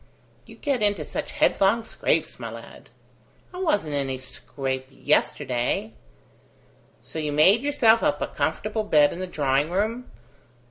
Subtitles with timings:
[0.47, 2.89] "You get into such headlong scrapes, my lad."
[3.53, 5.93] "I wasn't in any scrape yesterday."
[7.03, 10.09] "So you made yourself up a comfortable bed in the drawing room?